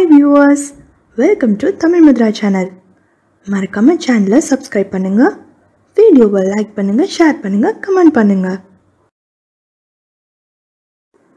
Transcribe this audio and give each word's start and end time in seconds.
Welcome 0.00 1.54
to 1.60 1.68
Tamil 1.82 2.04
Mudra 2.04 2.28
channel 2.38 2.68
மறக்காம 3.46 3.94
சேனலை 4.04 4.38
subscribe 4.48 4.92
பண்ணுங்க 4.94 5.22
வீடியோவை 5.96 6.40
லைக் 6.52 6.70
பண்ணுங்க 6.76 7.02
ஷேர் 7.16 7.40
பண்ணுங்க 7.42 7.68
கமெண்ட் 7.84 8.14
பண்ணுங்க. 8.18 8.48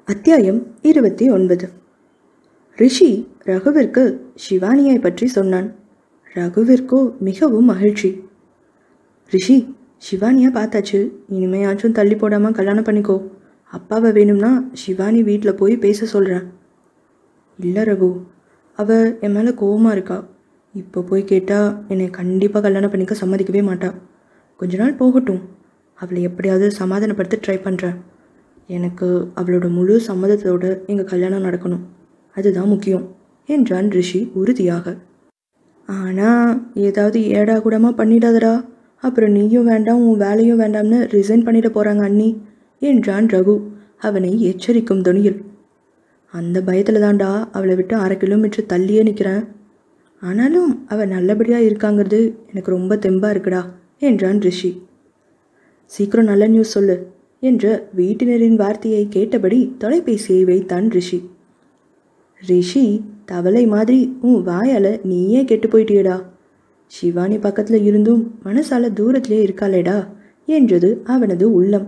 அத்தியாயம் 0.07 0.61
இருபத்தி 0.81 1.29
ஒன்பது. 1.29 1.67
ரிஷி 2.77 3.09
ரகுவிற்கு 3.49 4.03
சிவானியை 4.45 4.97
பற்றி 5.02 5.27
சொன்னான். 5.27 5.69
ரகுவிற்கோ 6.35 6.99
மிகவும் 7.30 7.69
மகிழ்ச்சி. 7.73 8.11
ரிஷி 9.31 9.57
சிவானியை 10.09 10.52
பார்த்தாச்சு. 10.59 11.02
இனிமையாச்சும் 11.35 11.97
தள்ளி 11.99 12.16
போடாமல் 12.16 12.59
கல்யாணம் 12.59 12.88
பண்ணிக்கோ. 12.89 13.17
அப்பாவை 13.71 14.11
வேணும்னா 14.11 14.53
சிவானி 14.73 15.23
வீட்டில் 15.31 15.59
போய் 15.63 15.83
பேச 15.88 16.05
சொல்கிறேன் 16.05 16.45
இல்லை 17.59 17.83
ரகு 17.91 18.11
அவள் 18.75 19.19
என் 19.19 19.31
மேலே 19.31 19.49
கோவமாக 19.49 19.91
இருக்கா. 19.91 20.17
இப்போ 20.75 21.01
போய் 21.01 21.23
கேட்டால் 21.23 21.85
என்னை 21.87 22.09
கண்டிப்பாக 22.09 22.63
கல்யாணம் 22.65 22.89
பண்ணிக்க 22.89 23.15
சம்மதிக்கவே 23.21 23.61
மாட்டா. 23.69 23.93
கொஞ்ச 24.57 24.77
நாள் 24.77 24.93
போகட்டும். 24.93 25.41
அவளை 25.99 26.21
எப்படியாவது 26.21 26.67
சமாதானப்படுத்த 26.79 27.38
ட்ரை 27.45 27.57
பண்ணுறேன் 27.63 27.97
எனக்கு 28.67 29.07
அவளோட 29.35 29.69
முழு 29.69 30.02
சம்மதத்தோடு 30.07 30.85
எங்கள் 30.85 31.05
கல்யாணம் 31.05 31.43
நடக்கணும். 31.43 31.83
அதுதான் 32.35 32.67
முக்கியம். 32.67 33.05
என்றான் 33.45 33.89
ரிஷி 33.89 34.31
உறுதியாக. 34.33 34.95
ஆனால் 35.87 36.71
ஏதாவது 36.73 37.30
ஏடா 37.30 37.59
கூடமாக 37.59 38.03
பண்ணிடாதடா. 38.03 38.65
அப்புறம் 39.03 39.31
நீயும் 39.31 39.65
வேண்டாம் 39.65 40.03
உன் 40.08 40.17
வேலையும் 40.17 40.59
வேண்டாம்னு 40.59 40.99
ரிசைன் 41.15 41.45
பண்ணிட 41.45 41.69
போகிறாங்க 41.69 42.03
அண்ணி 42.03 42.30
என்றான் 42.80 43.27
ரகு. 43.27 43.55
அவனை 43.97 44.31
எச்சரிக்கும் 44.49 45.02
துணியில் 45.02 45.39
அந்த 46.34 46.62
பயத்தில் 46.62 46.95
தான்டா 46.95 47.48
அவளை 47.52 47.76
விட்டு 47.76 47.95
அரை 47.95 48.17
கிலோமீட்டர் 48.17 48.70
தள்ளியே 48.73 49.03
நிற்கிறேன் 49.03 49.44
ஆனாலும் 50.22 50.86
அவள் 50.88 51.08
நல்லபடியாக 51.08 51.64
இருக்காங்கிறது 51.64 52.34
எனக்கு 52.50 52.72
ரொம்ப 52.72 52.95
தெம்பாக 52.95 53.34
இருக்குடா 53.36 53.62
என்றான் 54.00 54.39
ரிஷி. 54.39 54.81
சீக்கிரம் 55.86 56.26
நல்ல 56.26 56.48
நியூஸ் 56.48 56.70
சொல்லு 56.70 56.95
என்ற 57.39 57.89
வீட்டினரின் 57.98 58.56
வார்த்தையை 58.56 59.08
கேட்டபடி 59.09 59.76
தொலைபேசியை 59.80 60.44
வைத்தான் 60.44 60.89
ரிஷி. 60.89 61.30
ரிஷி 62.42 62.86
தவளை 63.26 63.66
மாதிரி 63.67 64.17
உன் 64.22 64.42
வாயால் 64.42 65.00
நீயே 65.04 65.44
கெட்டு 65.44 65.67
போயிட்டியடா. 65.67 66.23
சிவானி 66.88 67.38
பக்கத்தில் 67.38 67.84
இருந்தும் 67.84 68.39
மனசால 68.44 68.89
தூரத்திலே 69.00 69.39
இருக்காளேடா 69.48 70.08
என்றது 70.45 71.02
அவனது 71.04 71.54
உள்ளம். 71.54 71.88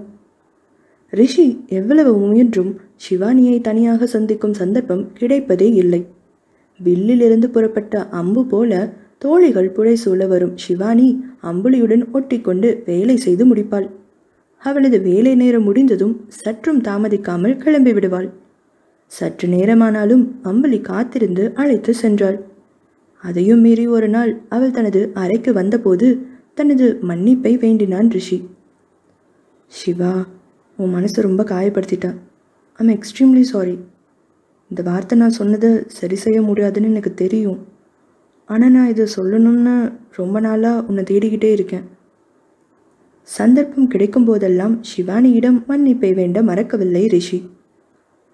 ரிஷி 1.09 1.63
எவ்வளவு 1.67 2.17
முயன்றும் 2.17 2.71
சிவானியை 3.01 3.61
தனியாக 3.61 4.05
சந்திக்கும் 4.05 4.53
சந்தர்ப்பம் 4.53 5.03
கிடைப்பதே 5.19 5.69
இல்லை. 5.73 6.01
வில்லிலிருந்து 6.79 7.47
புறப்பட்ட 7.49 8.09
அம்பு 8.09 8.45
போல 8.45 8.71
தோழிகள் 9.17 9.69
புழை 9.71 9.95
சூழ 9.95 10.27
வரும் 10.27 10.55
சிவானி 10.55 11.07
அம்புலியுடன் 11.43 12.03
ஒட்டிக்கொண்டு 12.13 12.69
வேலை 12.85 13.17
செய்து 13.17 13.43
முடிப்பாள். 13.45 13.87
அவளது 14.57 15.01
வேலை 15.01 15.35
நேரம் 15.35 15.63
முடிந்ததும் 15.63 16.15
சற்றும் 16.27 16.81
தாமதிக்காமல் 16.81 17.57
கிளம்பி 17.57 17.93
விடுவாள். 17.93 18.27
சற்று 19.11 19.47
நேரமானாலும் 19.49 20.23
அம்புலி 20.41 20.79
காத்திருந்து 20.81 21.51
அழைத்து 21.53 21.93
சென்றாள். 22.01 22.37
அதையும் 23.23 23.59
மீறி 23.59 23.87
ஒரு 23.87 24.07
நாள் 24.07 24.31
அவள் 24.49 24.71
தனது 24.71 25.11
அறைக்கு 25.13 25.53
வந்தபோது 25.53 26.07
தனது 26.53 26.99
மன்னிப்பை 27.07 27.53
வேண்டினான் 27.59 28.09
ரிஷி. 28.09 28.37
சிவா 29.71 30.13
உன் 30.79 30.93
மனசை 30.95 31.21
ரொம்ப 31.21 31.43
காயப்படுத்திட்டான் 31.43 32.17
ஐம் 32.79 32.89
எக்ஸ்ட்ரீம்லி 32.95 33.41
சாரி 33.41 33.75
இந்த 34.71 34.81
வார்த்தை 34.87 35.15
நான் 35.17 35.35
சொன்னதை 35.37 35.69
சரி 35.97 36.15
செய்ய 36.15 36.41
முடியாதுன்னு 36.41 36.89
எனக்கு 36.89 37.13
தெரியும். 37.13 37.59
ஆனால் 38.49 38.71
நான் 38.71 38.89
இதை 38.93 39.05
சொல்லணும்னு 39.15 39.75
ரொம்ப 40.17 40.39
நாளாக 40.39 40.83
உன்னை 40.87 41.03
தேடிக்கிட்டே 41.03 41.51
இருக்கேன். 41.51 41.85
சந்தர்ப்பம் 43.27 43.87
கிடைக்கும் 43.87 44.25
போதெல்லாம் 44.25 44.75
சிவானியிடம் 44.91 45.59
மன்னிப்பை 45.69 46.11
வேண்ட 46.13 46.41
மறக்கவில்லை 46.43 47.03
ரிஷி. 47.07 47.39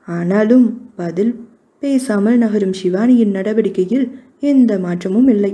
ஆனாலும் 0.07 0.67
பதில் 0.95 1.33
பேசாமல் 1.79 2.37
நகரும் 2.37 2.75
சிவானியின் 2.81 3.35
நடவடிக்கையில் 3.37 4.07
எந்த 4.39 4.79
மாற்றமும் 4.79 5.27
இல்லை. 5.27 5.53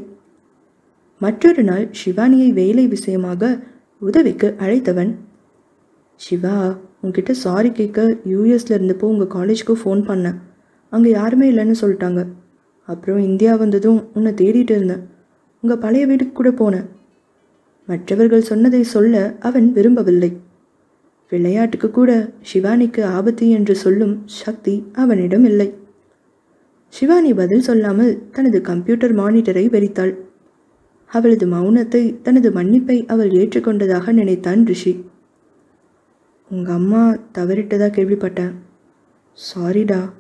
மற்றொரு 1.21 1.63
நாள் 1.63 1.85
சிவானியை 2.01 2.49
வேலை 2.53 2.87
விஷயமாக 2.87 3.51
உதவிக்கு 3.97 4.47
அழைத்தவன். 4.63 5.13
சிவா 6.19 6.57
உங்ககிட்ட 7.07 7.33
சாரி 7.33 7.69
கேட்க 7.71 8.05
யூஎஸில் 8.31 8.73
இருந்தப்போ 8.77 9.05
உங்கள் 9.13 9.33
காலேஜ்க்கு 9.35 9.73
ஃபோன் 9.81 10.01
பண்ணேன். 10.07 10.37
அங்கே 10.93 11.09
யாருமே 11.09 11.45
இல்லைன்னு 11.51 11.75
சொல்லிட்டாங்க. 11.81 12.21
அப்புறம் 12.89 13.21
இந்தியா 13.29 13.53
வந்ததும் 13.55 13.99
உன்னை 14.13 14.31
தேடிட்டு 14.41 14.73
இருந்தேன். 14.77 15.03
உங்கள் 15.63 15.81
பழைய 15.83 16.03
வீட்டுக்கு 16.09 16.33
கூட 16.33 16.49
போனேன். 16.51 16.85
மற்றவர்கள் 17.87 18.47
சொன்னதை 18.49 18.83
சொல்ல 18.83 19.15
அவன் 19.39 19.67
விரும்பவில்லை. 19.73 20.31
விளையாட்டுக்கு 21.31 21.87
கூட 21.91 22.11
சிவானிக்கு 22.49 23.01
ஆபத்து 23.17 23.45
என்று 23.49 23.75
சொல்லும் 23.75 24.15
சக்தி 24.41 24.75
அவனிடம் 24.93 25.45
இல்லை. 25.51 25.69
சிவானி 26.93 27.33
பதில் 27.33 27.67
சொல்லாமல் 27.69 28.13
தனது 28.31 28.59
கம்ப்யூட்டர் 28.61 29.13
மானிட்டரை 29.15 29.65
வெறித்தாள். 29.75 30.13
அவளது 31.11 31.45
மௌனத்தை 31.47 32.05
தனது 32.21 32.51
மன்னிப்பை 32.51 32.97
அவள் 33.13 33.31
ஏற்றுக்கொண்டதாக 33.41 34.11
நினைத்தான் 34.11 34.63
ரிஷி. 34.65 34.93
உங்கள் 36.49 36.73
அம்மா 36.73 37.13
தவறிட்டதாக 37.33 37.91
கேள்விப்பட்டேன். 37.91 38.53
சாரிடா 39.55 40.11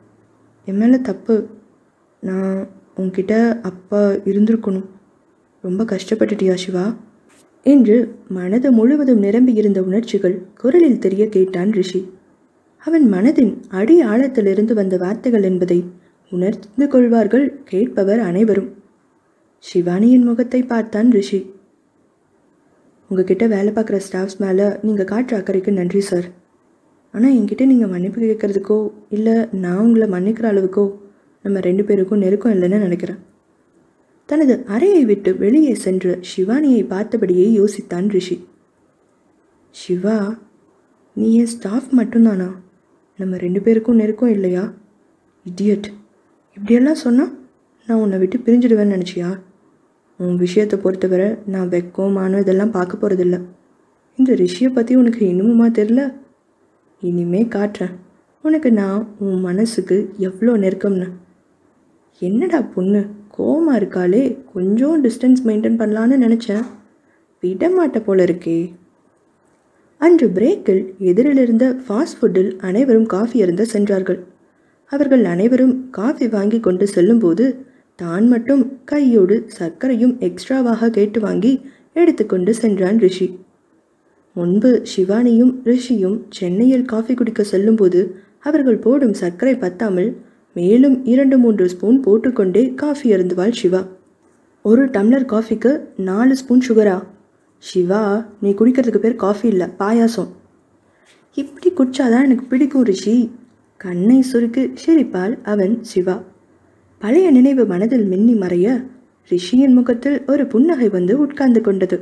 என் 0.65 0.77
மேலே 0.77 0.99
தப்பு. 0.99 1.47
நான் 2.19 2.67
உன்கிட்ட 2.97 3.61
அப்பா 3.61 4.09
இருந்திருக்கணும். 4.09 4.85
ரொம்ப 5.61 5.83
கஷ்டப்பட்டுட்டியா 5.83 6.53
சிவா? 6.53 6.95
என்று 7.63 8.15
மனது 8.27 8.71
முழுவதும் 8.71 9.19
நிரம்பி 9.19 9.53
இருந்த 9.53 9.83
உணர்ச்சிகள் 9.83 10.45
குரலில் 10.55 10.99
தெரிய 10.99 11.29
கேட்டான் 11.29 11.71
ரிஷி. 11.71 12.09
அவன் 12.77 13.13
மனதின் 13.13 13.61
அடி 13.69 14.03
ஆழத்திலிருந்து 14.03 14.73
வந்த 14.73 14.97
வார்த்தைகள் 14.97 15.43
என்பதை 15.43 15.85
உணர்ந்து 16.29 16.87
கொள்வார்கள் 16.87 17.63
கேட்பவர் 17.63 18.19
அனைவரும். 18.19 18.73
சிவானியின் 19.59 20.23
முகத்தை 20.23 20.63
பார்த்தான் 20.63 21.11
ரிஷி. 21.11 21.51
உங்ககிட்ட 23.09 23.47
வேலை 23.47 23.71
பார்க்குற 23.73 23.97
ஸ்டாஃப்ஸ் 24.07 24.39
மேலே 24.43 24.65
நீங்கள் 24.81 25.09
காட்டுற 25.11 25.35
அக்கறைக்கு 25.39 25.71
நன்றி 25.79 26.01
சார் 26.01 26.27
ஆனால் 27.13 27.35
என்கிட்ட 27.35 27.65
நீங்கள் 27.65 27.91
மன்னிப்பு 27.93 28.21
கேட்குறதுக்கோ 28.21 28.77
இல்லை 29.09 29.35
நான் 29.63 29.83
உங்களை 29.85 30.07
மன்னிக்கிற 30.15 30.47
அளவுக்கோ 30.53 30.85
நம்ம 31.45 31.59
ரெண்டு 31.59 31.83
பேருக்கும் 31.83 32.21
நெருக்கம் 32.23 32.53
இல்லைன்னு 32.55 32.77
நினைக்கிறேன். 32.77 33.19
தனது 34.29 34.53
அறையை 34.65 35.05
விட்டு 35.05 35.31
வெளியே 35.37 35.73
சென்று 35.83 36.13
சிவானியை 36.29 36.81
பார்த்தபடியே 36.93 37.45
யோசித்தான் 37.59 38.07
ரிஷி. 38.15 38.37
சிவா 39.75 40.17
நீ 41.13 41.27
என் 41.33 41.51
ஸ்டாஃப் 41.53 41.89
மட்டும்தானா? 41.99 42.49
நம்ம 43.19 43.37
ரெண்டு 43.37 43.61
பேருக்கும் 43.61 43.99
நெருக்கம் 44.01 44.29
இல்லையா? 44.29 44.63
இடியட் 45.45 45.87
இப்படியெல்லாம் 46.57 47.01
சொன்னால் 47.05 47.31
நான் 47.87 48.01
உன்னை 48.03 48.17
விட்டு 48.19 48.37
பிரிஞ்சிடுவேன்னு 48.45 48.95
நினச்சியா? 48.95 49.29
உன் 50.19 50.35
விஷயத்தை 50.35 50.79
பொறுத்தவரை 50.79 51.27
நான் 51.45 51.69
வெக்கமானோ 51.69 52.39
இதெல்லாம் 52.39 52.71
பார்க்க 52.71 53.01
போகிறதில்ல 53.01 53.37
இந்த 54.15 54.33
ரிஷியை 54.33 54.69
பற்றி 54.73 54.95
உனக்கு 54.95 55.25
இன்னுமுமா 55.25 55.65
தெரில 55.79 56.01
இனிமே 57.01 57.41
காட்டுறேன். 57.43 57.95
உனக்கு 58.41 58.71
நான் 58.71 59.15
உன் 59.19 59.39
மனசுக்கு 59.39 60.13
எவ்வளோ 60.17 60.57
நெருக்கம்னு. 60.57 61.07
என்னடா 62.21 62.61
பொண்ணு 62.61 63.01
கோமா 63.37 63.73
இருக்காளே. 63.75 64.37
கொஞ்சம் 64.53 65.03
டிஸ்டன்ஸ் 65.03 65.41
மெயின்டைன் 65.45 65.79
பண்ணலான்னு 65.81 66.17
நினச்சேன். 66.25 66.65
விடமாட்ட 67.43 67.99
போல 67.99 68.23
இருக்கே. 68.23 68.73
அன்று 70.01 70.27
பிரேக்கில் 70.29 70.81
எதிரில் 70.97 71.37
இருந்த 71.37 71.65
ஃபாஸ்ட் 71.85 72.17
ஃபுட்டில் 72.21 72.51
அனைவரும் 72.59 73.05
காஃபி 73.05 73.41
அருந்த 73.41 73.65
சென்றார்கள். 73.65 74.19
அவர்கள் 74.91 75.23
அனைவரும் 75.25 75.89
காஃபி 75.89 76.27
வாங்கி 76.27 76.59
கொண்டு 76.59 76.87
செல்லும்போது 76.87 77.45
தான் 77.99 78.27
மட்டும் 78.27 78.63
கையோடு 78.85 79.35
சர்க்கரையும் 79.57 80.15
எக்ஸ்ட்ராவாக 80.27 80.89
கேட்டு 80.89 81.19
வாங்கி 81.19 81.51
எடுத்துக்கொண்டு 81.93 82.51
சென்றான் 82.53 82.99
ரிஷி. 82.99 83.27
முன்பு 84.33 84.71
சிவானியும் 84.91 85.53
ரிஷியும் 85.69 86.17
சென்னையில் 86.29 86.85
காஃபி 86.85 87.13
குடிக்க 87.13 87.43
செல்லும்போது 87.43 88.01
அவர்கள் 88.39 88.79
போடும் 88.79 89.13
சர்க்கரை 89.13 89.55
பத்தாமல் 89.55 90.09
மேலும் 90.53 91.05
இரண்டு 91.05 91.37
மூன்று 91.37 91.65
ஸ்பூன் 91.69 91.99
போட்டுக்கொண்டே 91.99 92.63
காஃபி 92.75 93.07
அருந்துவாள் 93.15 93.57
சிவா. 93.61 93.81
ஒரு 94.65 94.85
டம்ளர் 94.85 95.27
காஃபிக்கு 95.33 95.71
நாலு 96.09 96.35
ஸ்பூன் 96.35 96.65
சுகரா 96.67 96.97
சிவா 97.63 98.03
நீ 98.41 98.49
குடிக்கிறதுக்கு 98.51 98.97
பேர் 98.97 99.21
காஃபி 99.25 99.47
இல்லை 99.47 99.67
பாயாசம். 99.79 100.31
இப்படி 101.37 101.69
குடிச்சாதான் 101.71 102.25
எனக்கு 102.27 102.45
பிடிக்கும் 102.45 102.83
ரிஷி. 102.83 103.17
கண்ணை 103.77 104.23
சுருக்கு 104.31 104.63
சிரிப்பால் 104.85 105.35
அவன் 105.43 105.83
சிவா. 105.83 106.17
பழைய 107.01 107.31
நினைவு 107.31 107.65
மனதில் 107.65 108.05
மின்னி 108.05 108.33
மறைய 108.33 108.67
ரிஷியின் 109.31 109.73
முகத்தில் 109.73 110.23
ஒரு 110.25 110.47
புன்னகை 110.47 110.89
வந்து 110.89 111.19
உட்கார்ந்து 111.19 111.61
கொண்டது. 111.61 111.97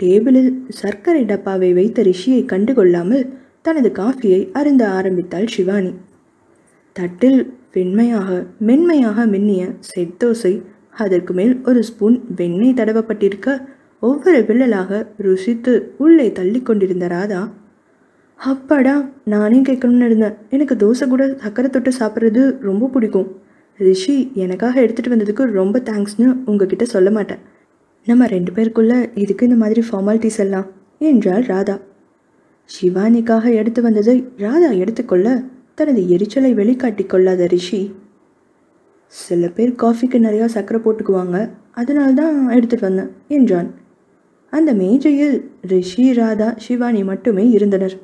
டேபிளில் 0.00 0.52
சர்க்கரை 0.68 1.24
டப்பாவை 1.24 1.72
வைத்த 1.72 2.02
ரிஷியை 2.02 2.42
கண்டுகொள்ளாமல் 2.52 3.24
தனது 3.62 3.88
காஃபியை 3.90 4.40
அருந்த 4.52 4.88
ஆரம்பித்தாள் 4.88 5.46
சிவானி 5.46 5.92
தட்டில் 6.92 7.40
வெண்மையாக 7.72 8.46
மென்மையாக 8.58 9.26
மின்னிய 9.26 9.64
செத்தோசை 9.90 10.62
அதற்கு 10.90 11.34
மேல் 11.34 11.54
ஒரு 11.64 11.82
ஸ்பூன் 11.82 12.16
வெண்ணெய் 12.36 12.74
தடவப்பட்டிருக்க 12.74 13.48
ஒவ்வொரு 14.00 14.40
வில்லலாக 14.48 15.06
ருசித்து 15.16 15.74
உள்ளே 15.98 16.32
தள்ளி 16.32 16.62
கொண்டிருந்த 16.62 17.06
ராதா 17.06 17.42
அப்பாடா 18.40 18.96
நானே 19.24 19.60
கேட்கணும்னு 19.60 20.04
இருந்தேன். 20.04 20.36
எனக்கு 20.50 20.74
தோசை 20.74 21.08
கூட 21.08 21.26
சக்கரை 21.26 21.70
தொட்டு 21.70 21.90
சாப்பிட்றது 21.98 22.42
ரொம்ப 22.60 22.88
பிடிக்கும். 22.88 23.28
ரிஷி 23.80 24.16
எனக்காக 24.34 24.74
எடுத்துகிட்டு 24.80 25.12
வந்ததுக்கு 25.14 25.44
ரொம்ப 25.60 25.76
தேங்க்ஸ்னு 25.78 26.26
உங்ககிட்ட 26.44 26.84
சொல்ல 26.84 27.10
மாட்டேன். 27.10 27.40
நம்ம 28.06 28.26
ரெண்டு 28.26 28.50
பேருக்குள்ளே 28.52 28.98
இதுக்கு 29.14 29.46
இந்த 29.48 29.58
மாதிரி 29.62 29.80
ஃபார்மாலிட்டிஸ் 29.88 30.38
எல்லாம். 30.38 30.66
என்றாள் 30.98 31.44
ராதா. 31.44 31.76
சிவானிக்காக 32.70 33.54
எடுத்து 33.54 33.80
வந்ததை 33.82 34.16
ராதா 34.36 34.70
எடுத்துக்கொள்ள 34.82 35.28
தனது 35.74 36.00
எரிச்சலை 36.08 36.50
வெளிக்காட்டி 36.54 37.06
கொள்ளாத 37.06 37.46
ரிஷி 37.46 37.80
சில 39.12 39.48
பேர் 39.48 39.72
காஃபிக்கு 39.82 40.18
நிறையா 40.18 40.44
சர்க்கரை 40.44 40.80
போட்டுக்குவாங்க 40.82 41.36
அதனால 41.72 42.08
தான் 42.12 42.36
எடுத்துகிட்டு 42.48 42.88
வந்தேன் 42.88 43.10
என்றான். 43.28 43.70
அந்த 44.52 44.70
மேஜையில் 44.74 45.36
ரிஷி 45.72 46.06
ராதா 46.12 46.48
சிவானி 46.56 47.02
மட்டுமே 47.04 47.44
இருந்தனர். 47.48 47.96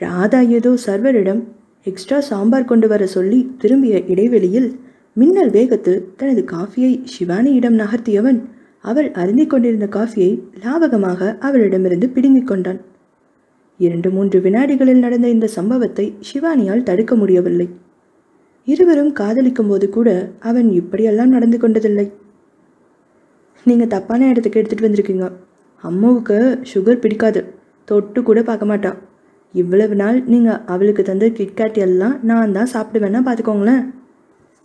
ராதா 0.00 0.40
ஏதோ 0.56 0.72
சர்வரிடம் 0.86 1.42
எக்ஸ்ட்ரா 1.84 2.20
சாம்பார் 2.20 2.64
கொண்டு 2.64 2.88
வர 2.88 3.06
சொல்லி 3.06 3.50
திரும்பிய 3.58 3.98
இடைவெளியில் 3.98 4.80
மின்னல் 5.12 5.50
வேகத்தில் 5.50 6.14
தனது 6.16 6.44
காஃபியை 6.52 7.04
சிவானியிடம் 7.12 7.76
நகர்த்தியவன் 7.78 8.40
அவள் 8.80 9.10
அருந்திக் 9.10 9.50
கொண்டிருந்த 9.50 9.86
காஃபியை 9.86 10.42
லாவகமாக 10.64 11.38
அவளிடமிருந்து 11.38 12.08
பிடுங்கிக் 12.08 12.46
கொண்டான். 12.46 12.80
இரண்டு 13.76 14.10
மூன்று 14.10 14.40
வினாடிகளில் 14.40 14.98
நடந்த 14.98 15.28
இந்த 15.28 15.46
சம்பவத்தை 15.46 16.14
சிவானியால் 16.32 16.82
தடுக்க 16.82 17.14
முடியவில்லை. 17.16 17.68
இருவரும் 18.64 19.12
காதலிக்கும் 19.12 19.68
போது 19.68 19.88
கூட 19.88 20.30
அவன் 20.40 20.70
இப்படியெல்லாம் 20.70 21.28
நடந்து 21.28 21.58
கொண்டதில்லை. 21.58 22.12
நீங்கள் 23.64 23.86
தப்பான 23.86 24.28
இடத்துக்கு 24.28 24.60
எடுத்துகிட்டு 24.60 24.88
வந்திருக்கீங்க. 24.88 25.32
அம்மாவுக்கு 25.76 26.58
சுகர் 26.74 27.00
பிடிக்காது. 27.00 27.42
தொட்டு 27.84 28.22
கூட 28.22 28.42
பார்க்க 28.42 28.66
மாட்டான். 28.66 28.98
இவ்வளவு 29.52 29.94
நாள் 29.94 30.24
நீங்கள் 30.24 30.60
அவளுக்கு 30.66 31.02
தந்த 31.02 31.26
கிட்கேட் 31.28 31.78
எல்லாம் 31.78 32.20
நான் 32.22 32.52
தான் 32.52 32.72
சாப்பிடுவேன்னா 32.74 33.20
பார்த்துக்கோங்களேன். 33.26 33.94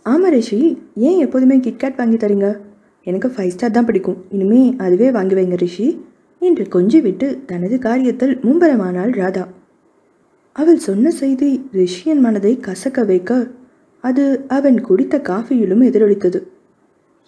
ஆமாம் 0.02 0.30
ரிஷி 0.30 0.78
ஏன் 0.94 1.18
எப்போதுமே 1.18 1.56
கிட்கேட் 1.56 1.96
வாங்கி 1.96 2.16
தரீங்க? 2.16 2.60
எனக்கு 3.02 3.28
ஃபைவ் 3.28 3.48
ஸ்டார் 3.48 3.70
தான் 3.70 3.84
பிடிக்கும். 3.84 4.24
இனிமே 4.30 4.74
அதுவே 4.78 5.10
வாங்கி 5.10 5.34
வைங்க 5.34 5.56
ரிஷி. 5.56 5.88
என்று 6.38 6.64
கொஞ்சி 6.74 7.02
விட்டு 7.02 7.42
தனது 7.46 7.76
காரியத்தில் 7.76 8.34
மும்பரமானாள் 8.40 9.12
ராதா. 9.12 9.48
அவள் 10.52 10.78
சொன்ன 10.78 11.10
செய்தி 11.10 11.68
ரிஷியன் 11.72 12.20
மனதை 12.20 12.60
கசக்க 12.66 13.06
வைக்க 13.06 13.48
அது 14.00 14.44
அவன் 14.48 14.80
குடித்த 14.80 15.18
காஃபியிலும் 15.18 15.82
எதிரொலித்தது. 15.88 16.40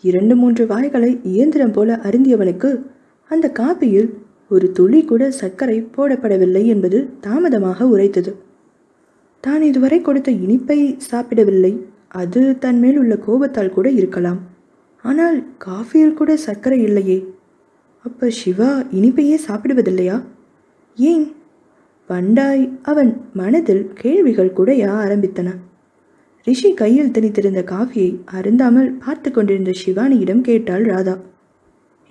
இரண்டு 0.01 0.37
மூன்று 0.37 0.67
வாய்களை 0.67 1.21
இயந்திரம் 1.23 1.73
போல 1.73 2.01
அருந்தியவனுக்கு 2.05 2.85
அந்த 3.31 3.47
காப்பியில் 3.49 4.18
ஒரு 4.51 4.73
துளி 4.73 5.05
கூட 5.05 5.31
சர்க்கரை 5.31 5.89
போடப்படவில்லை 5.97 6.65
என்பது 6.65 7.09
தாமதமாக 7.21 7.87
உரைத்தது. 7.89 8.35
தான் 9.41 9.63
இதுவரை 9.63 10.01
கொடுத்த 10.01 10.31
இனிப்பை 10.31 10.97
சாப்பிடவில்லை. 11.11 11.81
அது 12.09 12.59
தன் 12.59 12.79
மேல் 12.79 12.99
உள்ள 12.99 13.17
கோபத்தால் 13.17 13.73
கூட 13.73 13.91
இருக்கலாம். 13.91 14.41
ஆனால் 15.05 15.45
காஃபியில் 15.59 16.15
கூட 16.15 16.37
சர்க்கரை 16.37 16.83
இல்லையே. 16.83 17.19
அப்போ 18.05 18.31
சிவா 18.31 18.83
இனிப்பையே 18.93 19.39
சாப்பிடுவதில்லையா? 19.49 20.23
ஏன்? 20.99 21.33
பண்டாய் 22.11 22.71
அவன் 22.83 23.23
மனதில் 23.33 23.93
கேள்விகள் 23.93 24.53
குடைய 24.53 24.83
ஆரம்பித்தன. 24.93 25.49
ரிஷி 26.47 26.75
கையில் 26.75 27.11
திணித்திருந்த 27.11 27.63
காஃபியை 27.65 28.21
அருந்தாமல் 28.33 28.99
பார்த்து 28.99 29.31
கொண்டிருந்த 29.31 29.73
சிவானியிடம் 29.85 30.41
கேட்டாள் 30.41 30.85
ராதா. 30.85 31.17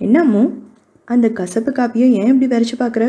என்னம்மோ 0.02 0.44
அந்த 1.08 1.28
கசப்பு 1.40 1.72
காப்பியை 1.72 2.08
ஏன் 2.20 2.32
இப்படி 2.32 2.48
வரைச்சி 2.54 2.76
பார்க்குற? 2.80 3.06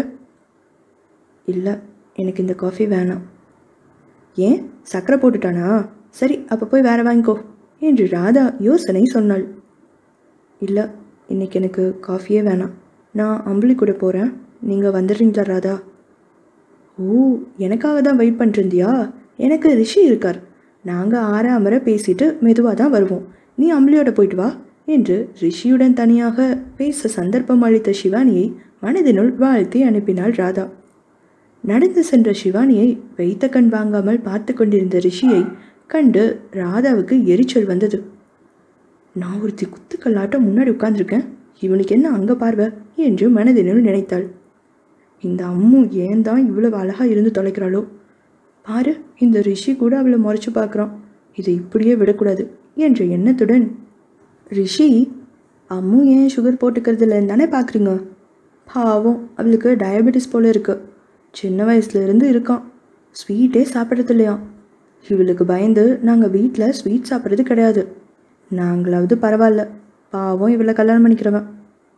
இல்லை 1.53 1.73
எனக்கு 2.21 2.43
இந்த 2.43 2.55
காஃபி 2.55 2.85
வேணாம். 2.87 3.23
ஏன்? 4.37 4.59
சக்கரை 4.93 5.17
போட்டுட்டானா? 5.23 5.69
சரி 6.19 6.37
அப்போ 6.49 6.67
போய் 6.67 6.87
வேற 6.89 7.03
வாங்கிக்கோ 7.03 7.35
என்று 7.79 8.05
ராதா 8.09 8.45
யோசனை 8.59 9.03
சொன்னாள். 9.05 9.45
இல்லை 10.59 10.85
இன்னைக்கு 11.27 11.59
எனக்கு 11.61 11.85
காஃபியே 12.07 12.41
வேணாம். 12.49 12.75
நான் 13.15 13.43
அம்பளி 13.51 13.75
கூட 13.75 13.93
போகிறேன் 13.93 14.31
நீங்கள் 14.61 14.97
வந்துடுறீங்களா 14.99 15.45
ராதா? 15.53 15.75
ஓ 16.99 17.37
எனக்காக 17.57 18.01
தான் 18.01 18.21
வெயிட் 18.21 18.41
பண்ணிருந்தியா 18.41 18.93
எனக்கு 19.47 19.69
ரிஷி 19.75 20.01
இருக்கார். 20.05 20.39
நாங்கள் 20.85 21.27
ஆற 21.35 21.47
அமர 21.53 21.77
பேசிட்டு 21.89 22.27
மெதுவாக 22.41 22.75
தான் 22.75 22.95
வருவோம். 22.97 23.27
நீ 23.55 23.67
அம்பளியோட 23.75 24.11
போயிட்டு 24.15 24.37
வா. 24.37 24.49
என்று 24.89 25.17
ரிஷியுடன் 25.41 25.93
தனியாக 25.93 26.57
பேச 26.77 27.09
சந்தர்ப்பம் 27.09 27.63
அளித்த 27.63 27.91
சிவானியை 28.03 28.47
மனதினுள் 28.83 29.35
வாழ்த்தி 29.35 29.85
அனுப்பினாள் 29.85 30.35
ராதா. 30.35 30.65
நடந்து 31.65 32.03
சென்ற 32.05 32.33
சிவானியை 32.43 32.99
வைத்த 33.17 33.49
கண் 33.49 33.69
வாங்காமல் 33.69 34.21
பார்த்து 34.21 34.55
கொண்டிருந்த 34.55 34.99
ரிஷியை 34.99 35.41
கண்டு 35.87 36.23
ராதாவுக்கு 36.53 37.25
எரிச்சல் 37.25 37.65
வந்தது. 37.65 37.99
நான் 39.13 39.41
ஒருத்தி 39.41 39.67
குத்துக்கல்லாட்டம் 39.67 40.47
முன்னாடி 40.47 40.71
உட்கார்ந்துருக்கேன். 40.71 41.25
இவனுக்கு 41.61 41.95
என்ன 41.95 42.09
அங்க 42.09 42.35
பார்வை? 42.35 42.67
என்று 42.95 43.31
மனதினுள் 43.31 43.81
நினைத்தாள். 43.81 44.27
இந்த 45.25 45.45
அம்மு 45.45 45.81
ஏன் 45.91 46.23
தான் 46.23 46.47
இவ்வளவு 46.47 46.77
அழகாக 46.77 47.09
இருந்து 47.09 47.31
தொலைக்கிறாளோ? 47.31 47.83
பாரு 48.63 48.93
இந்த 49.19 49.41
ரிஷி 49.41 49.77
கூட 49.77 49.99
அவளை 49.99 50.19
முறைச்சு 50.19 50.51
பார்க்குறான். 50.55 50.93
இதை 51.35 51.55
இப்படியே 51.55 51.95
விடக்கூடாது 51.95 52.43
என்ற 52.75 53.05
எண்ணத்துடன் 53.05 53.65
ரிஷி 54.51 55.13
அம்மு 55.71 56.05
ஏன் 56.05 56.31
சுகர் 56.37 56.61
போட்டுக்கிறது 56.63 57.05
இல்லைன்னு 57.07 57.27
தானே 57.27 57.47
பார்க்குறீங்க 57.47 58.03
பாவம் 58.69 59.31
அவளுக்கு 59.37 59.71
டயபெட்டிஸ் 59.71 60.31
போல் 60.33 60.45
இருக்குது 60.45 60.81
சின்ன 61.31 61.65
வயசுலேருந்து 61.65 62.27
இருக்கான். 62.33 62.63
ஸ்வீட்டே 63.17 63.67
சாப்பிட்றது 63.75 64.11
இல்லையாம் 64.11 64.41
இவளுக்கு 65.09 65.45
பயந்து 65.45 65.99
நாங்கள் 66.03 66.31
வீட்டில் 66.31 66.73
ஸ்வீட் 66.73 67.11
சாப்பிட்றது 67.11 67.43
கிடையாது. 67.43 67.87
நாங்களாவது 68.51 69.15
பரவாயில்ல. 69.23 69.69
பாவம் 70.11 70.49
இவளை 70.49 70.75
கல்யாணம் 70.75 71.05
பண்ணிக்கிறவன். 71.05 71.47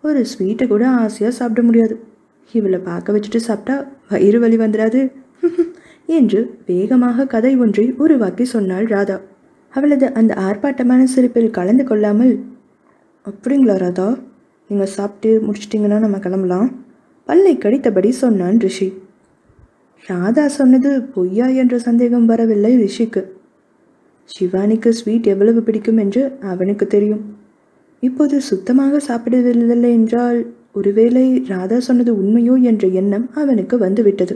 ஒரு 0.03 0.25
ஸ்வீட்டை 0.33 0.67
கூட 0.67 0.89
ஆசையாக 0.89 1.37
சாப்பிட 1.37 1.63
முடியாது. 1.63 2.05
இவளை 2.53 2.79
பார்க்க 2.79 3.13
வச்சுட்டு 3.13 3.37
சாப்பிட்டா 3.37 3.85
வயிறு 4.09 4.41
வலி 4.41 4.57
வந்துடாது. 4.57 5.13
என்று 6.07 6.59
வேகமாக 6.67 7.27
கதை 7.27 7.57
ஒன்றை 7.57 7.93
உருவாக்கி 7.93 8.45
சொன்னாள் 8.45 8.87
ராதா. 8.87 9.21
அவளது 9.73 10.15
அந்த 10.15 10.35
ஆர்ப்பாட்டமான 10.35 11.03
சிரிப்பில் 11.03 11.51
கலந்து 11.51 11.85
கொள்ளாமல் 11.85 12.45
அப்படிங்களா 13.27 13.77
ராதா 13.77 14.19
நீங்கள் 14.69 14.87
சாப்பிட்டு 14.87 15.31
முடிச்சிட்டிங்கன்னா 15.47 15.99
நம்ம 15.99 16.19
கிளம்பலாம். 16.19 16.69
பல்லை 17.25 17.59
கடித்தபடி 17.59 18.09
சொன்னான் 18.09 18.59
ரிஷி. 18.59 18.89
ராதா 20.07 20.49
சொன்னது 20.49 21.03
பொய்யா 21.03 21.47
என்ற 21.47 21.79
சந்தேகம் 21.79 22.27
வரவில்லை 22.27 22.73
ரிஷிக்கு. 22.77 23.23
சிவானிக்கு 24.31 24.89
ஸ்வீட் 24.89 25.27
எவ்வளவு 25.27 25.63
பிடிக்கும் 25.63 25.97
என்று 25.97 26.39
அவனுக்கு 26.41 26.87
தெரியும். 26.87 27.23
இப்போது 28.01 28.41
சுத்தமாக 28.41 29.01
சாப்பிடுவதில்லை 29.09 29.91
என்றால் 29.91 30.55
ஒருவேளை 30.73 31.25
ராதா 31.47 31.79
சொன்னது 31.79 32.13
உண்மையோ 32.23 32.63
என்ற 32.63 32.87
எண்ணம் 32.87 33.31
அவனுக்கு 33.35 33.79
வந்துவிட்டது. 33.79 34.35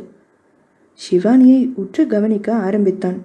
சிவானியை 1.01 1.61
உற்று 1.75 2.07
கவனிக்க 2.07 2.55
ஆரம்பித்தான். 2.55 3.19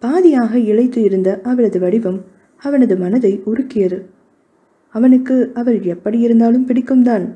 பாதியாக 0.00 0.58
இழைத்து 0.58 0.96
இருந்த 0.96 1.40
அவளது 1.42 1.80
வடிவம் 1.80 2.24
அவனது 2.56 2.96
மனதை 2.96 3.42
உருக்கியது. 3.46 4.02
அவனுக்கு 4.88 5.50
அவள் 5.54 5.82
எப்படி 5.82 6.18
இருந்தாலும் 6.18 6.66
பிடிக்கும்தான் 6.66 7.32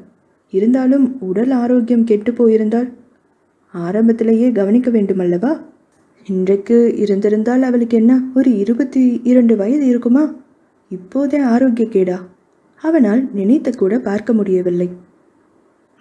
இருந்தாலும் 0.50 1.16
உடல் 1.21 1.50
ஆரோக்கியம் 1.50 2.04
கெட்டு 2.04 2.33
போயிருந்தால் 2.33 2.92
ஆரம்பத்திலேயே 3.73 4.52
கவனிக்க 4.52 4.90
வேண்டுமல்லவா? 4.90 5.61
இன்றைக்கு 6.26 6.97
இருந்திருந்தால் 6.97 7.62
அவளுக்கு 7.62 7.97
என்ன 7.97 8.28
ஒரு 8.35 8.59
இருபத்தி 8.59 9.21
இரண்டு 9.25 9.57
வயது 9.57 9.87
இருக்குமா? 9.87 10.35
இப்போதே 10.88 11.38
ஆரோக்கிய 11.38 11.88
கேடா. 11.88 12.19
அவனால் 12.83 13.28
நினைத்து 13.33 13.76
கூட 13.76 13.99
பார்க்க 13.99 14.33
முடியவில்லை. 14.33 14.90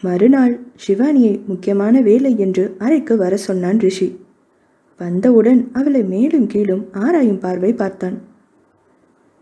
மறுநாள் 0.02 0.60
சிவானியை 0.88 1.46
முக்கியமான 1.46 2.02
வேலை 2.02 2.40
என்று 2.40 2.76
அறைக்கு 2.78 3.18
வர 3.18 3.38
சொன்னான் 3.38 3.80
ரிஷி. 3.80 4.16
வந்தவுடன் 5.02 5.70
அவளை 5.74 6.04
மேலும் 6.04 6.48
கீழும் 6.48 6.84
ஆராயும் 6.94 7.40
பார்வை 7.40 7.74
பார்த்தான். 7.74 8.18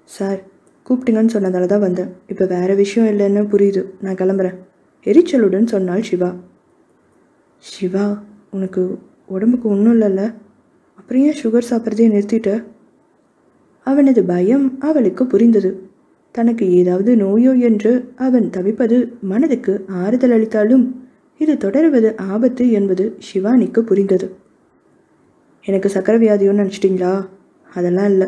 சார் 0.10 0.40
கூப்பிட்டீங்கன்னு 0.86 1.36
சொன்னதால 1.36 1.66
தான் 1.66 1.80
வந்தேன். 1.80 2.12
இப்போ 2.28 2.46
வேற 2.46 2.74
விஷயம் 2.74 3.10
இல்லைன்னு 3.14 3.42
புரியுது. 3.54 3.82
நான் 4.02 4.16
கிளம்புறேன். 4.16 4.58
எரிச்சலுடன் 5.06 5.66
சொன்னாள் 5.66 6.02
சிவா. 6.02 6.30
சிவா 7.58 8.24
உனக்கு 8.50 9.00
உடம்புக்கு 9.26 9.70
ஒன்றும் 9.70 9.96
இல்லைல்ல? 9.96 10.34
அப்புறம் 10.96 11.24
ஏன் 11.24 11.40
சுகர் 11.44 11.70
சாப்பிட்றதே 11.70 12.08
நிறுத்திட்ட? 12.16 12.64
அவனது 13.84 14.24
பயம் 14.24 14.66
அவளுக்கு 14.80 15.26
புரிந்தது. 15.28 15.72
தனக்கு 16.36 16.66
ஏதாவது 16.72 17.12
நோயோ 17.16 17.54
என்று 17.60 17.92
அவன் 18.16 18.50
தவிப்பது 18.50 18.98
மனதுக்கு 19.22 19.74
ஆறுதல் 19.88 20.32
அளித்தாலும் 20.32 20.86
இது 21.38 21.58
தொடருவது 21.58 22.18
ஆபத்து 22.18 22.72
என்பது 22.72 23.06
சிவானிக்கு 23.28 23.80
புரிந்தது. 23.80 24.28
எனக்கு 25.66 25.90
சக்கரை 25.94 26.18
வியாதியோன்னு 26.26 26.64
நினச்சிட்டிங்களா? 26.64 27.28
அதெல்லாம் 27.74 28.10
இல்லை. 28.10 28.28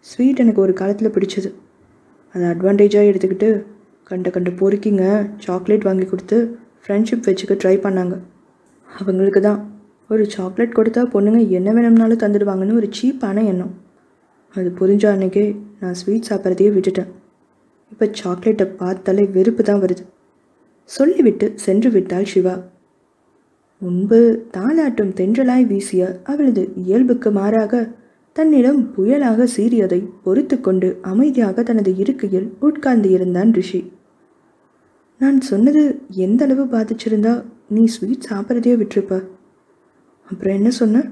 ஸ்வீட் 0.00 0.38
எனக்கு 0.38 0.60
ஒரு 0.60 0.72
காலத்தில் 0.72 1.10
பிடிச்சது. 1.10 1.50
அதை 2.34 2.48
அட்வான்டேஜாக 2.48 3.10
எடுத்துக்கிட்டு 3.10 3.64
கண்ட 4.02 4.30
கண்ட 4.30 4.50
பொறுக்கிங்க 4.50 5.04
சாக்லேட் 5.38 5.82
வாங்கி 5.82 6.06
கொடுத்து 6.06 6.58
ஃப்ரெண்ட்ஷிப் 6.82 7.26
வச்சுக்க 7.28 7.54
ட்ரை 7.62 7.76
பண்ணாங்க. 7.86 8.16
அவங்களுக்கு 8.88 9.40
தான். 9.40 9.60
ஒரு 10.08 10.24
சாக்லேட் 10.30 10.76
கொடுத்தா 10.78 11.02
பொண்ணுங்க 11.14 11.48
என்ன 11.48 11.72
வேணும்னாலும் 11.72 12.20
தந்துடுவாங்கன்னு 12.24 12.78
ஒரு 12.80 12.88
சீப்பான 12.98 13.44
எண்ணம். 13.46 13.72
அது 14.54 14.68
புரிஞ்ச 14.80 15.04
அன்னைக்கே 15.12 15.44
நான் 15.80 15.94
ஸ்வீட் 15.94 16.28
சாப்பிட்றதையே 16.28 16.70
விட்டுட்டேன். 16.76 17.10
இப்போ 17.90 18.06
சாக்லேட்டை 18.12 18.66
பார்த்தாலே 18.66 19.24
வெறுப்பு 19.24 19.62
தான் 19.62 19.82
வருது. 19.82 20.04
சொல்லிவிட்டு 20.84 21.52
சென்று 21.54 21.90
விட்டாள் 21.90 22.24
சிவா. 22.24 22.54
முன்பு 23.82 24.48
தாலாட்டும் 24.56 25.12
தென்றலாய் 25.18 25.66
வீசிய 25.66 26.20
அவளது 26.24 26.72
இயல்புக்கு 26.76 27.30
மாறாக 27.30 27.80
தன்னிடம் 28.32 28.80
புயலாக 28.94 29.46
சீறியதை 29.56 29.98
பொறுத்து 30.22 30.60
கொண்டு 30.60 30.98
அமைதியாக 31.02 31.62
தனது 31.62 31.96
இருக்கையில் 31.96 32.48
உட்கார்ந்து 32.60 33.10
இருந்தான் 33.10 33.52
ரிஷி. 33.52 33.92
நான் 35.18 35.40
சொன்னது 35.40 35.82
எந்த 36.08 36.44
அளவு 36.44 36.64
பாதிச்சிருந்தா 36.64 37.44
நீ 37.68 37.86
ஸ்வீட் 37.86 38.26
சாப்பிட்றதையே 38.30 38.74
விட்டுருப்ப. 38.80 39.14
அப்புறம் 40.28 40.54
என்ன 40.54 40.70
சொன்ன? 40.70 41.04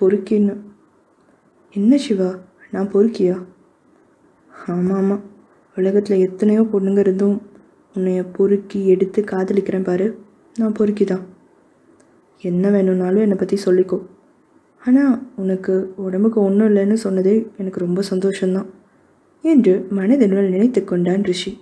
பொறுக்கின்னு 0.00 0.54
என்ன? 1.74 1.96
சிவா? 1.96 2.30
நான் 2.70 2.92
பொறுக்கியா? 2.92 3.36
ஆமாம் 4.66 4.94
ஆமாம் 4.96 5.24
உலகத்தில் 5.76 6.24
எத்தனையோ 6.28 6.62
பொண்ணுங்க 6.72 6.98
இருந்தும் 6.98 7.42
உன்னைய 7.96 8.26
பொறுக்கி 8.32 8.86
எடுத்து 8.86 9.20
காதலிக்கிறேன் 9.22 9.82
பாரு. 9.82 10.18
நான் 10.56 10.72
பொறுக்கி 10.72 11.04
தான் 11.04 11.26
என்ன 12.40 12.70
வேணும்னாலும் 12.70 13.20
என்னை 13.20 13.36
பற்றி 13.36 13.56
சொல்லிக்கோ. 13.64 13.98
ஆனால் 14.86 15.32
உனக்கு 15.36 15.92
உடம்புக்கு 15.96 16.40
ஒன்றும் 16.40 16.76
இல்லைன்னு 16.76 16.96
சொன்னதே 17.04 17.46
எனக்கு 17.56 17.80
ரொம்ப 17.80 18.02
சந்தோஷம்தான். 18.10 18.66
என்று 19.42 19.86
மனதினுள் 19.90 20.48
நினைத்து 20.48 20.84
கொண்டான் 20.84 21.24
ரிஷி. 21.24 21.58